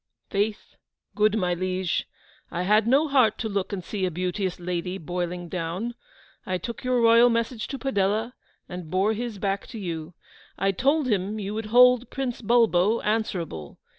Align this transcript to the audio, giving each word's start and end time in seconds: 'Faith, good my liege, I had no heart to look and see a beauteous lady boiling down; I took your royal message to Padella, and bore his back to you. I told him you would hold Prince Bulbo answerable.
'Faith, 0.31 0.77
good 1.13 1.37
my 1.37 1.53
liege, 1.53 2.07
I 2.49 2.63
had 2.63 2.87
no 2.87 3.07
heart 3.07 3.37
to 3.37 3.47
look 3.47 3.71
and 3.71 3.83
see 3.83 4.03
a 4.07 4.09
beauteous 4.09 4.59
lady 4.59 4.97
boiling 4.97 5.47
down; 5.47 5.93
I 6.43 6.57
took 6.57 6.83
your 6.83 6.99
royal 6.99 7.29
message 7.29 7.67
to 7.67 7.77
Padella, 7.77 8.33
and 8.67 8.89
bore 8.89 9.13
his 9.13 9.37
back 9.37 9.67
to 9.67 9.77
you. 9.77 10.15
I 10.57 10.71
told 10.71 11.07
him 11.07 11.37
you 11.37 11.53
would 11.53 11.67
hold 11.67 12.09
Prince 12.09 12.41
Bulbo 12.41 12.99
answerable. 13.01 13.77